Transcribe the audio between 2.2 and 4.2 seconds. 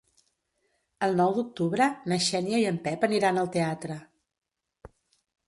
Xènia i en Pep aniran al teatre.